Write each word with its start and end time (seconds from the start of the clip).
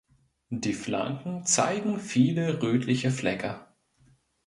Die 0.49 0.73
Flanken 0.73 1.43
zeigen 1.45 1.99
viele 1.99 2.63
rötliche 2.63 3.11
Flecke. 3.11 3.67